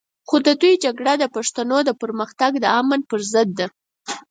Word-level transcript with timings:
خو 0.27 0.35
د 0.47 0.49
دوی 0.61 0.73
جګړه 0.83 1.13
د 1.19 1.23
پښتنو 1.35 1.77
د 1.87 1.89
پرمختګ 2.01 2.51
او 2.63 2.73
امن 2.81 2.99
پر 3.09 3.19
ضد 3.31 3.49
ده. 3.59 3.67